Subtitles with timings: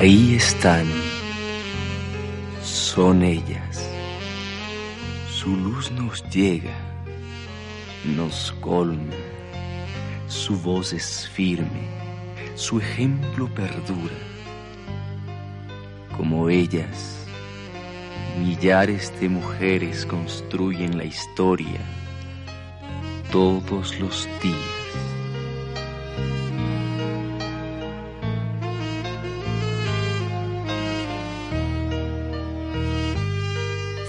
[0.00, 0.86] Ahí están,
[2.62, 3.84] son ellas.
[5.28, 6.76] Su luz nos llega,
[8.04, 9.16] nos colma,
[10.28, 11.88] su voz es firme,
[12.54, 14.14] su ejemplo perdura.
[16.16, 17.26] Como ellas,
[18.38, 21.80] millares de mujeres construyen la historia
[23.32, 24.77] todos los días.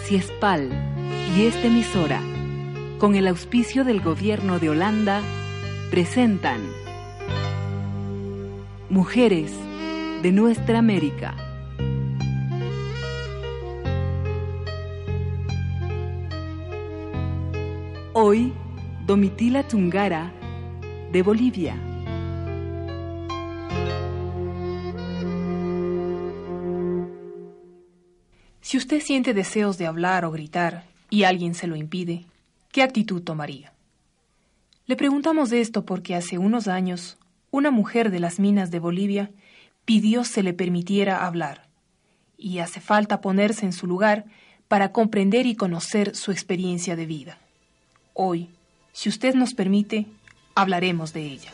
[0.10, 0.72] Ciespal
[1.38, 2.20] y esta emisora,
[2.98, 5.22] con el auspicio del gobierno de Holanda,
[5.92, 6.62] presentan
[8.90, 9.54] Mujeres
[10.24, 11.36] de nuestra América.
[18.14, 18.52] Hoy,
[19.06, 20.34] Domitila Tungara,
[21.12, 21.89] de Bolivia.
[28.70, 32.26] Si usted siente deseos de hablar o gritar y alguien se lo impide,
[32.72, 33.74] ¿qué actitud tomaría?
[34.86, 37.18] Le preguntamos esto porque hace unos años
[37.50, 39.32] una mujer de las minas de Bolivia
[39.86, 41.68] pidió se le permitiera hablar,
[42.38, 44.26] y hace falta ponerse en su lugar
[44.68, 47.40] para comprender y conocer su experiencia de vida.
[48.14, 48.52] Hoy,
[48.92, 50.06] si usted nos permite,
[50.54, 51.52] hablaremos de ella.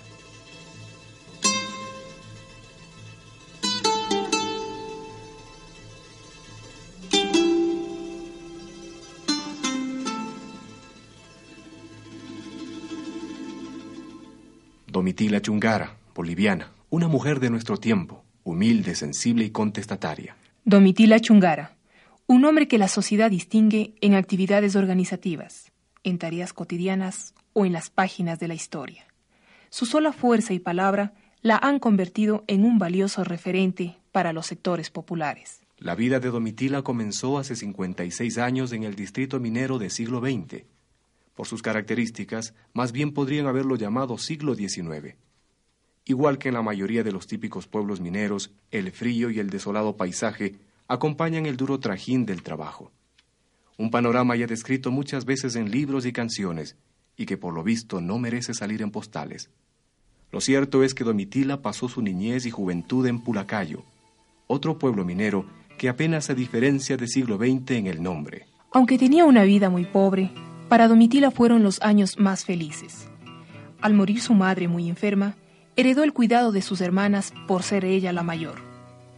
[15.06, 20.36] Domitila Chungara, boliviana, una mujer de nuestro tiempo, humilde, sensible y contestataria.
[20.64, 21.78] Domitila Chungara,
[22.25, 25.72] un hombre que la sociedad distingue en actividades organizativas,
[26.03, 29.06] en tareas cotidianas o en las páginas de la historia.
[29.70, 34.89] Su sola fuerza y palabra la han convertido en un valioso referente para los sectores
[34.89, 35.61] populares.
[35.77, 40.65] La vida de Domitila comenzó hace 56 años en el distrito minero del siglo XX
[41.35, 45.15] por sus características, más bien podrían haberlo llamado siglo XIX.
[46.05, 49.97] Igual que en la mayoría de los típicos pueblos mineros, el frío y el desolado
[49.97, 50.55] paisaje
[50.87, 52.91] acompañan el duro trajín del trabajo.
[53.77, 56.77] Un panorama ya descrito muchas veces en libros y canciones,
[57.17, 59.49] y que por lo visto no merece salir en postales.
[60.31, 63.83] Lo cierto es que Domitila pasó su niñez y juventud en Pulacayo,
[64.47, 65.45] otro pueblo minero
[65.77, 68.45] que apenas se diferencia del siglo XX en el nombre.
[68.71, 70.31] Aunque tenía una vida muy pobre,
[70.75, 73.08] para Domitila fueron los años más felices.
[73.80, 75.37] Al morir su madre muy enferma,
[75.77, 78.61] heredó el cuidado de sus hermanas por ser ella la mayor.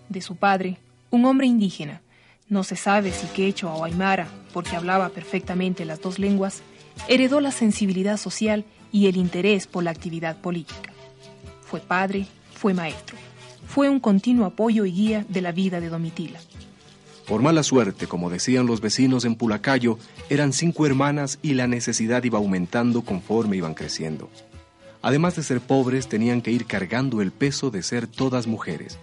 [0.07, 0.77] De su padre,
[1.09, 2.03] un hombre indígena,
[2.47, 6.61] no se sabe si quechua o aymara, porque hablaba perfectamente las dos lenguas,
[7.07, 10.91] heredó la sensibilidad social y el interés por la actividad política.
[11.61, 13.17] Fue padre, fue maestro,
[13.65, 16.39] fue un continuo apoyo y guía de la vida de Domitila.
[17.27, 19.99] Por mala suerte, como decían los vecinos en Pulacayo,
[20.29, 24.29] eran cinco hermanas y la necesidad iba aumentando conforme iban creciendo.
[25.01, 28.97] Además de ser pobres, tenían que ir cargando el peso de ser todas mujeres.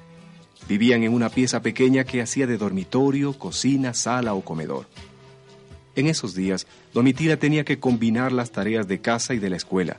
[0.66, 4.86] Vivían en una pieza pequeña que hacía de dormitorio, cocina, sala o comedor.
[5.94, 9.98] En esos días, Domitila tenía que combinar las tareas de casa y de la escuela.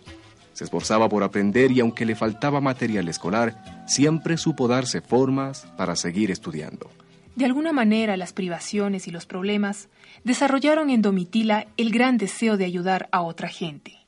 [0.54, 5.96] Se esforzaba por aprender y aunque le faltaba material escolar, siempre supo darse formas para
[5.96, 6.90] seguir estudiando.
[7.36, 9.90] De alguna manera, las privaciones y los problemas
[10.24, 14.08] desarrollaron en Domitila el gran deseo de ayudar a otra gente.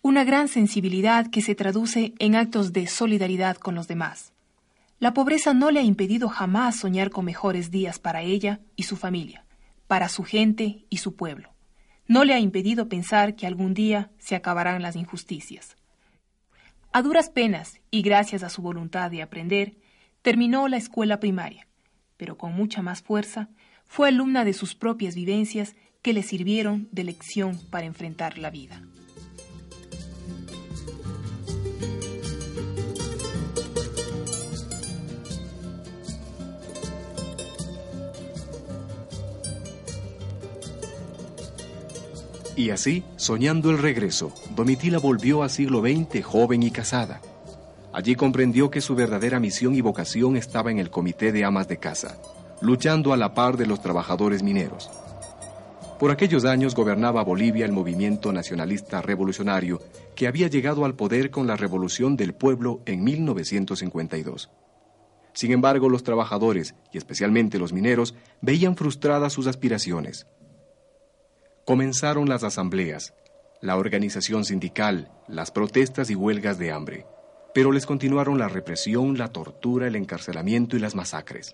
[0.00, 4.32] Una gran sensibilidad que se traduce en actos de solidaridad con los demás.
[5.00, 8.96] La pobreza no le ha impedido jamás soñar con mejores días para ella y su
[8.96, 9.44] familia,
[9.88, 11.52] para su gente y su pueblo.
[12.06, 15.76] No le ha impedido pensar que algún día se acabarán las injusticias.
[16.92, 19.74] A duras penas y gracias a su voluntad de aprender,
[20.22, 21.66] terminó la escuela primaria
[22.22, 23.48] pero con mucha más fuerza,
[23.88, 28.80] fue alumna de sus propias vivencias que le sirvieron de lección para enfrentar la vida.
[42.54, 47.20] Y así, soñando el regreso, Domitila volvió a siglo XX joven y casada.
[47.92, 51.76] Allí comprendió que su verdadera misión y vocación estaba en el comité de amas de
[51.76, 52.18] casa,
[52.60, 54.90] luchando a la par de los trabajadores mineros.
[55.98, 59.80] Por aquellos años gobernaba Bolivia el movimiento nacionalista revolucionario
[60.16, 64.50] que había llegado al poder con la revolución del pueblo en 1952.
[65.34, 70.26] Sin embargo, los trabajadores, y especialmente los mineros, veían frustradas sus aspiraciones.
[71.64, 73.14] Comenzaron las asambleas,
[73.60, 77.06] la organización sindical, las protestas y huelgas de hambre.
[77.54, 81.52] Pero les continuaron la represión, la tortura, el encarcelamiento y las masacres.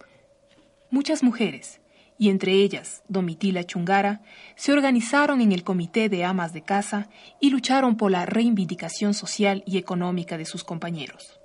[0.90, 1.80] Muchas mujeres,
[2.18, 4.22] y entre ellas Domitila Chungara,
[4.56, 7.08] se organizaron en el Comité de Amas de Casa
[7.40, 11.38] y lucharon por la reivindicación social y económica de sus compañeros.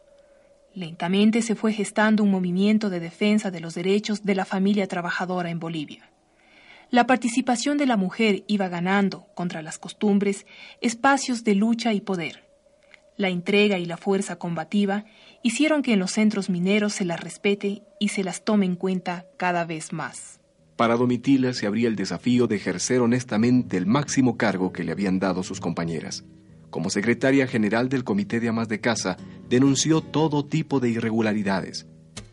[0.73, 5.51] Lentamente se fue gestando un movimiento de defensa de los derechos de la familia trabajadora
[5.51, 6.09] en Bolivia.
[6.89, 10.45] La participación de la mujer iba ganando, contra las costumbres,
[10.81, 12.52] espacios de lucha y poder.
[13.15, 15.05] La entrega y la fuerza combativa
[15.43, 19.27] hicieron que en los centros mineros se las respete y se las tome en cuenta
[19.37, 20.39] cada vez más.
[20.75, 25.19] Para Domitila se abría el desafío de ejercer honestamente el máximo cargo que le habían
[25.19, 26.23] dado sus compañeras.
[26.71, 29.17] Como secretaria general del Comité de Amas de Casa,
[29.47, 31.85] denunció todo tipo de irregularidades.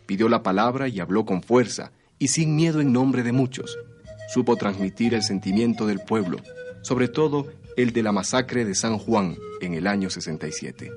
[0.07, 3.79] Pidió la palabra y habló con fuerza y sin miedo en nombre de muchos.
[4.33, 6.39] Supo transmitir el sentimiento del pueblo,
[6.81, 10.91] sobre todo el de la masacre de San Juan en el año 67,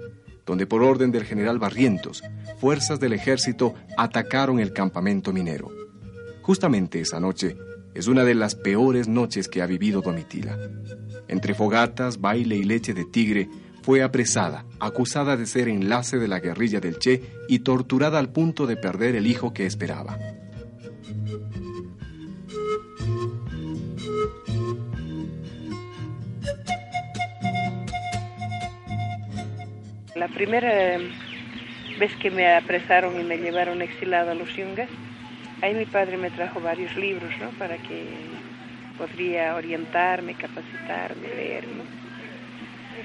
[0.46, 2.24] donde por orden del general Barrientos,
[2.60, 5.70] fuerzas del ejército atacaron el campamento minero.
[6.42, 7.58] Justamente esa noche
[7.94, 10.58] es una de las peores noches que ha vivido Domitila.
[11.28, 13.50] Entre fogatas, baile y leche de tigre,
[13.82, 18.66] fue apresada, acusada de ser enlace de la guerrilla del Che y torturada al punto
[18.66, 20.18] de perder el hijo que esperaba.
[30.24, 31.00] La primera
[32.00, 34.90] vez que me apresaron y me llevaron exilado a los yungas,
[35.62, 37.50] Ahí mi padre me trajo varios libros, ¿no?
[37.60, 38.06] Para que
[38.98, 41.84] podría orientarme, capacitarme, leer, ¿no?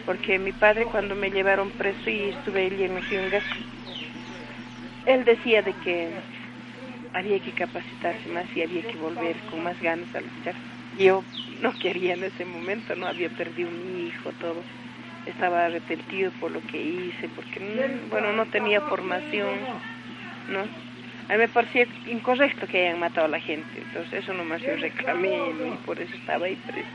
[0.06, 3.42] Porque mi padre cuando me llevaron preso y estuve allí en los yungas,
[5.06, 6.10] él decía de que
[7.14, 10.54] había que capacitarse más y había que volver con más ganas a luchar.
[10.96, 11.24] Yo
[11.62, 14.62] no quería en ese momento, no había perdido mi hijo, todo.
[15.28, 17.60] Estaba arrepentido por lo que hice, porque,
[18.10, 19.54] bueno, no tenía formación,
[20.48, 20.64] ¿no?
[21.28, 24.74] a mí me parecía incorrecto que hayan matado a la gente, entonces eso nomás yo
[24.76, 26.88] reclamé y por eso estaba ahí preso.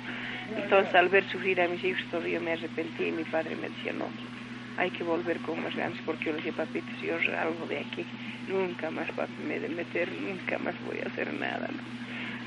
[0.57, 3.93] Entonces al ver sufrir a mis hijos todavía me arrepentí y mi padre me decía,
[3.93, 4.07] no,
[4.77, 7.79] hay que volver con más ganas porque yo le decía, papito, si yo algo de
[7.79, 8.05] aquí,
[8.47, 11.69] nunca más papi me de meter, nunca más voy a hacer nada.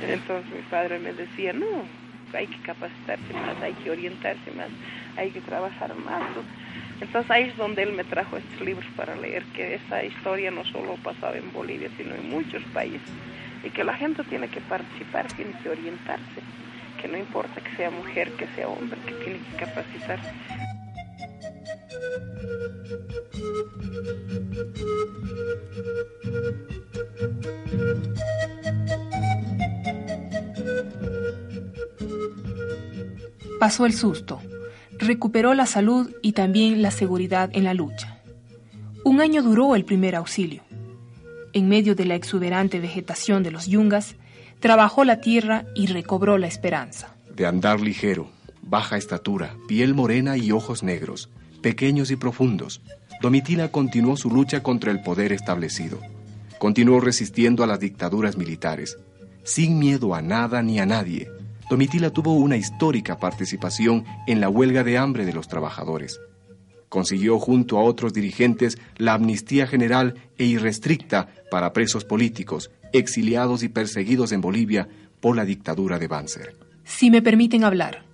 [0.02, 1.86] Entonces mi padre me decía, no,
[2.32, 4.68] hay que capacitarse más, hay que orientarse más,
[5.16, 6.22] hay que trabajar más.
[7.00, 10.64] Entonces ahí es donde él me trajo estos libros para leer, que esa historia no
[10.64, 13.10] solo pasaba en Bolivia, sino en muchos países,
[13.62, 16.40] y que la gente tiene que participar, tiene que orientarse,
[17.00, 20.32] que no importa que sea mujer, que sea hombre, que tiene que capacitarse.
[33.58, 34.40] Pasó el susto
[34.98, 38.18] recuperó la salud y también la seguridad en la lucha.
[39.04, 40.62] Un año duró el primer auxilio.
[41.52, 44.16] En medio de la exuberante vegetación de los yungas,
[44.60, 47.14] trabajó la tierra y recobró la esperanza.
[47.34, 48.30] De andar ligero,
[48.62, 51.30] baja estatura, piel morena y ojos negros,
[51.62, 52.80] pequeños y profundos,
[53.22, 56.00] Domitila continuó su lucha contra el poder establecido.
[56.58, 58.98] Continuó resistiendo a las dictaduras militares,
[59.42, 61.30] sin miedo a nada ni a nadie,
[61.68, 66.20] Domitila tuvo una histórica participación en la huelga de hambre de los trabajadores.
[66.88, 73.68] Consiguió junto a otros dirigentes la amnistía general e irrestricta para presos políticos, exiliados y
[73.68, 74.88] perseguidos en Bolivia
[75.20, 76.56] por la dictadura de Banzer.
[76.84, 78.04] Si me permiten hablar,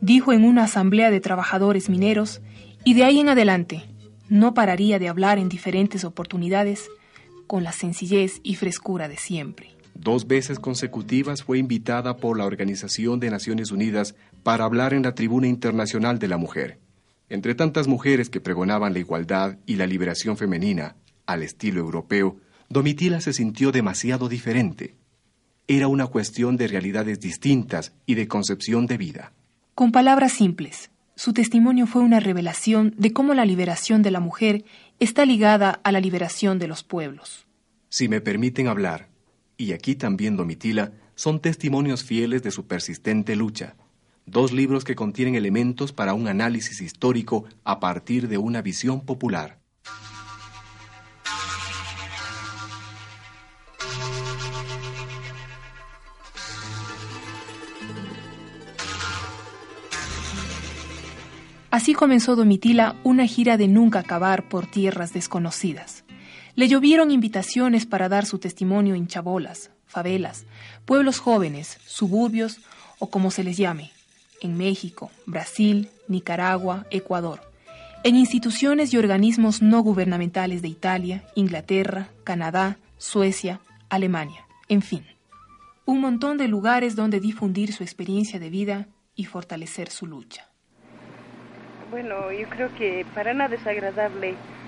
[0.00, 2.40] dijo en una asamblea de trabajadores mineros,
[2.84, 3.84] y de ahí en adelante
[4.28, 6.88] no pararía de hablar en diferentes oportunidades
[7.46, 9.79] con la sencillez y frescura de siempre.
[9.94, 15.14] Dos veces consecutivas fue invitada por la Organización de Naciones Unidas para hablar en la
[15.14, 16.78] Tribuna Internacional de la Mujer.
[17.28, 23.20] Entre tantas mujeres que pregonaban la igualdad y la liberación femenina, al estilo europeo, Domitila
[23.20, 24.96] se sintió demasiado diferente.
[25.68, 29.32] Era una cuestión de realidades distintas y de concepción de vida.
[29.74, 34.64] Con palabras simples, su testimonio fue una revelación de cómo la liberación de la mujer
[35.00, 37.46] está ligada a la liberación de los pueblos.
[37.90, 39.09] Si me permiten hablar,
[39.60, 43.74] y aquí también Domitila, son testimonios fieles de su persistente lucha.
[44.24, 49.58] Dos libros que contienen elementos para un análisis histórico a partir de una visión popular.
[61.70, 66.04] Así comenzó Domitila una gira de nunca acabar por tierras desconocidas.
[66.60, 70.44] Le llovieron invitaciones para dar su testimonio en chabolas, favelas,
[70.84, 72.60] pueblos jóvenes, suburbios
[72.98, 73.92] o como se les llame,
[74.42, 77.40] en México, Brasil, Nicaragua, Ecuador.
[78.04, 85.06] en instituciones y organismos no gubernamentales de Italia, Inglaterra, Canadá, Suecia, Alemania, en fin.
[85.86, 90.50] Un montón de lugares donde difundir su experiencia de vida y fortalecer su lucha.
[91.90, 94.59] Bueno, yo creo que para nada es agradable mm,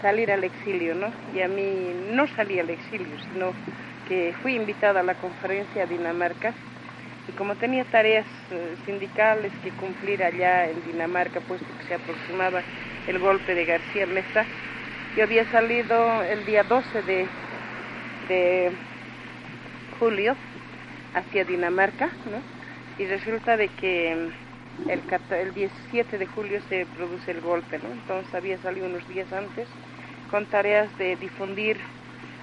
[0.00, 1.08] salir al exilio, ¿no?
[1.34, 3.52] Y a mí no salí al exilio, sino
[4.08, 6.52] que fui invitada a la conferencia a Dinamarca
[7.26, 12.62] y como tenía tareas eh, sindicales que cumplir allá en Dinamarca, puesto que se aproximaba
[13.06, 14.44] el golpe de García Mesa,
[15.16, 17.26] yo había salido el día 12 de,
[18.28, 18.72] de
[19.98, 20.36] julio
[21.14, 22.42] hacia Dinamarca, ¿no?
[23.02, 24.30] Y resulta de que
[24.88, 25.00] el,
[25.30, 27.90] el 17 de julio se produce el golpe, ¿no?
[27.90, 29.66] Entonces había salido unos días antes
[30.30, 31.78] con tareas de difundir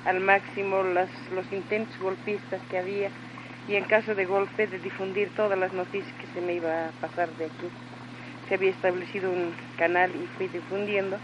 [0.05, 3.09] al máximo las, los intentos golpistas que había
[3.67, 6.91] y en caso de golpe de difundir todas las noticias que se me iba a
[6.99, 7.69] pasar de aquí.
[8.47, 11.17] Se había establecido un canal y fui difundiendo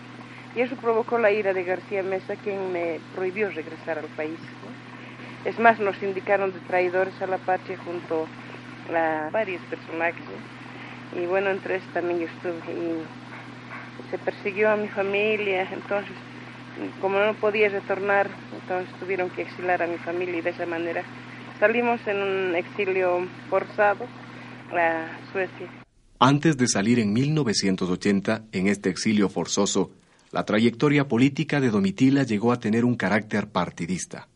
[0.55, 4.39] y eso provocó la ira de García Mesa quien me prohibió regresar al país.
[5.45, 8.27] Es más, nos indicaron de traidores a la patria junto
[8.93, 10.23] a varios personajes
[11.15, 16.15] y bueno, entre eso también yo estuve y se persiguió a mi familia, entonces
[17.01, 21.03] como no podía retornar, entonces tuvieron que exilar a mi familia y de esa manera
[21.59, 24.05] salimos en un exilio forzado
[24.71, 25.67] a Suecia.
[26.19, 29.91] Antes de salir en 1980 en este exilio forzoso,
[30.31, 34.27] la trayectoria política de Domitila llegó a tener un carácter partidista.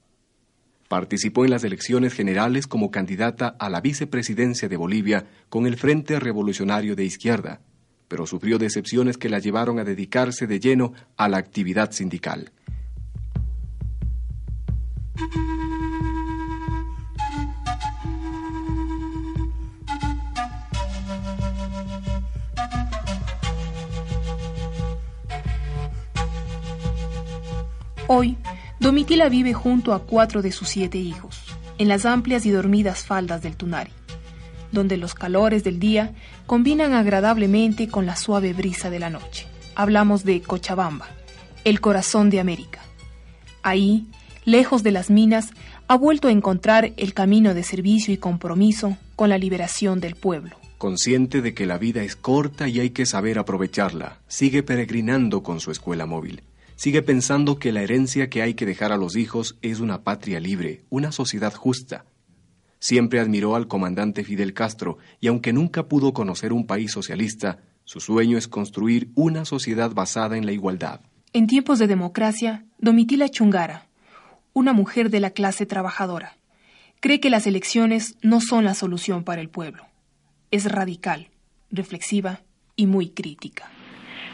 [0.91, 6.19] Participó en las elecciones generales como candidata a la vicepresidencia de Bolivia con el Frente
[6.19, 7.61] Revolucionario de Izquierda,
[8.09, 12.51] pero sufrió decepciones que la llevaron a dedicarse de lleno a la actividad sindical.
[28.07, 28.37] Hoy,
[28.81, 31.39] Domitila vive junto a cuatro de sus siete hijos,
[31.77, 33.91] en las amplias y dormidas faldas del Tunari
[34.71, 36.13] donde los calores del día
[36.45, 39.47] combinan agradablemente con la suave brisa de la noche.
[39.75, 41.07] Hablamos de Cochabamba,
[41.63, 42.81] el corazón de América.
[43.63, 44.07] Ahí,
[44.45, 45.51] lejos de las minas,
[45.87, 50.55] ha vuelto a encontrar el camino de servicio y compromiso con la liberación del pueblo.
[50.77, 55.59] Consciente de que la vida es corta y hay que saber aprovecharla, sigue peregrinando con
[55.59, 56.41] su escuela móvil.
[56.81, 60.39] Sigue pensando que la herencia que hay que dejar a los hijos es una patria
[60.39, 62.05] libre, una sociedad justa,
[62.79, 67.99] Siempre admiró al comandante Fidel Castro y aunque nunca pudo conocer un país socialista, su
[67.99, 71.01] sueño es construir una sociedad basada en la igualdad.
[71.31, 73.85] En tiempos de democracia, Domitila Chungara,
[74.53, 76.37] una mujer de la clase trabajadora,
[77.01, 79.85] cree que las elecciones no son la solución para el pueblo.
[80.49, 81.27] Es radical,
[81.69, 82.41] reflexiva
[82.75, 83.69] y muy crítica.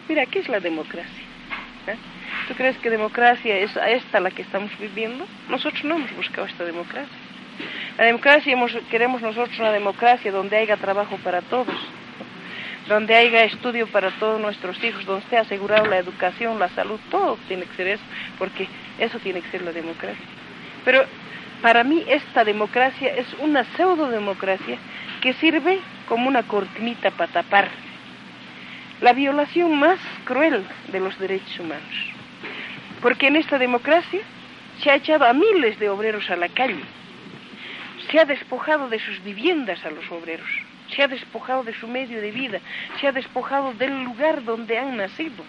[0.08, 1.26] Mira, ¿qué es la democracia?
[1.88, 2.17] ¿Eh?
[2.48, 5.28] ¿Tú crees que democracia es esta la que estamos viviendo?
[5.50, 7.18] Nosotros no hemos buscado esta democracia.
[7.98, 8.56] La democracia,
[8.90, 11.76] queremos nosotros una democracia donde haya trabajo para todos,
[12.88, 17.38] donde haya estudio para todos nuestros hijos, donde esté asegurado la educación, la salud, todo
[17.50, 18.04] tiene que ser eso,
[18.40, 20.26] porque eso tiene que ser la democracia.
[20.86, 21.04] Pero
[21.62, 24.78] para mí esta democracia es una pseudo democracia
[25.20, 27.68] que sirve como una cortinita para tapar
[29.02, 32.17] la violación más cruel de los derechos humanos.
[33.02, 34.22] Porque en esta democracia
[34.82, 36.84] se ha echado a miles de obreros a la calle.
[38.12, 40.48] Se ha despojado de sus viviendas a los obreros,
[40.96, 42.60] se ha despojado de su medio de vida,
[43.00, 45.44] se ha despojado del lugar donde han nacido.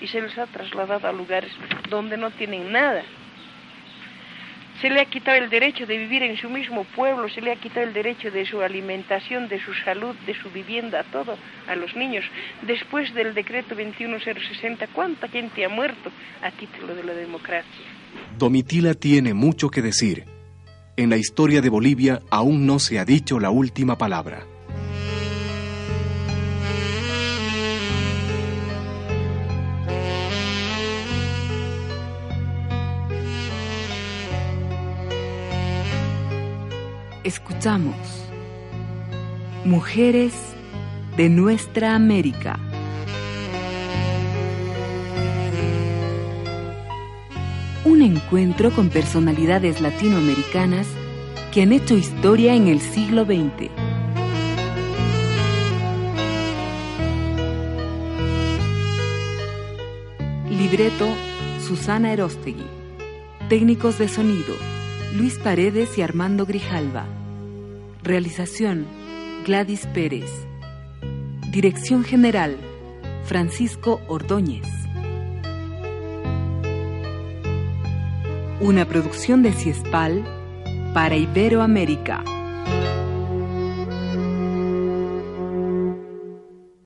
[0.00, 1.50] Y se les ha trasladado a lugares
[1.88, 3.02] donde no tienen nada.
[4.80, 7.56] Se le ha quitado el derecho de vivir en su mismo pueblo, se le ha
[7.56, 11.96] quitado el derecho de su alimentación, de su salud, de su vivienda, todo a los
[11.96, 12.24] niños.
[12.62, 16.10] Después del decreto 21060, ¿cuánta gente ha muerto
[16.42, 17.84] a título de la democracia?
[18.38, 20.24] Domitila tiene mucho que decir
[20.98, 24.44] en la historia de Bolivia aún no se ha dicho la última palabra.
[37.28, 37.94] Escuchamos
[39.66, 40.32] Mujeres
[41.18, 42.58] de nuestra América.
[47.84, 50.86] un encuentro con personalidades latinoamericanas
[51.52, 53.70] que han hecho historia en el siglo XX.
[60.48, 61.08] Libreto
[61.60, 62.66] Susana Erostegui.
[63.50, 64.54] Técnicos de sonido
[65.14, 67.17] Luis Paredes y Armando Grijalva.
[68.02, 68.86] Realización
[69.44, 70.30] Gladys Pérez.
[71.50, 72.56] Dirección General
[73.24, 74.66] Francisco Ordóñez.
[78.60, 80.24] Una producción de Ciespal
[80.94, 82.22] para Iberoamérica.